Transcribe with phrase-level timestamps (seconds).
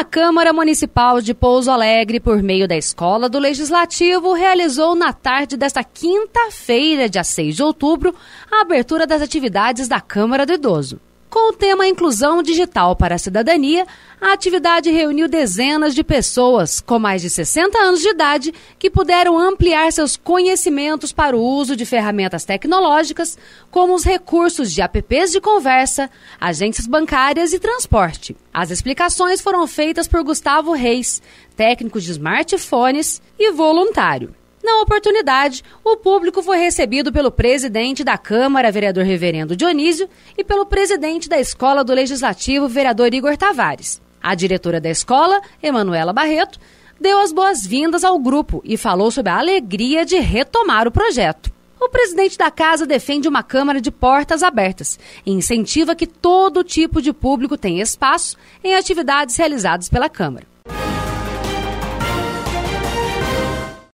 [0.00, 5.58] A Câmara Municipal de Pouso Alegre, por meio da Escola do Legislativo, realizou na tarde
[5.58, 8.14] desta quinta-feira, dia 6 de outubro,
[8.50, 10.98] a abertura das atividades da Câmara do Idoso.
[11.30, 13.86] Com o tema Inclusão Digital para a Cidadania,
[14.20, 19.38] a atividade reuniu dezenas de pessoas com mais de 60 anos de idade que puderam
[19.38, 23.38] ampliar seus conhecimentos para o uso de ferramentas tecnológicas,
[23.70, 28.36] como os recursos de apps de conversa, agências bancárias e transporte.
[28.52, 31.22] As explicações foram feitas por Gustavo Reis,
[31.54, 34.34] técnico de smartphones e voluntário.
[34.62, 40.66] Na oportunidade, o público foi recebido pelo presidente da Câmara, vereador Reverendo Dionísio, e pelo
[40.66, 44.00] presidente da Escola do Legislativo, vereador Igor Tavares.
[44.22, 46.58] A diretora da escola, Emanuela Barreto,
[47.00, 51.50] deu as boas-vindas ao grupo e falou sobre a alegria de retomar o projeto.
[51.80, 57.00] O presidente da casa defende uma Câmara de portas abertas e incentiva que todo tipo
[57.00, 60.49] de público tenha espaço em atividades realizadas pela Câmara.